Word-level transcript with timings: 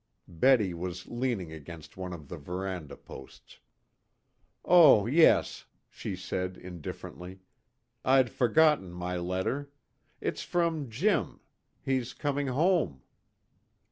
Betty 0.27 0.73
was 0.73 1.05
leaning 1.09 1.51
against 1.51 1.95
one 1.95 2.11
of 2.11 2.27
the 2.27 2.35
veranda 2.37 2.97
posts. 2.97 3.59
"Oh, 4.65 5.05
yes," 5.05 5.65
she 5.91 6.15
said 6.15 6.57
indifferently. 6.57 7.37
"I'd 8.03 8.31
forgotten 8.31 8.91
my 8.93 9.17
letter. 9.17 9.69
It's 10.19 10.41
from 10.41 10.89
Jim. 10.89 11.39
He's 11.83 12.15
coming 12.15 12.47
home." 12.47 13.03